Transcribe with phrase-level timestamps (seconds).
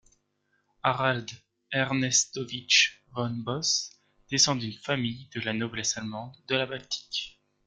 [0.83, 2.79] Harald Ernestovitch
[3.13, 3.97] von Bosse
[4.31, 7.39] descend d'une famille de la noblesse allemande de la Baltique.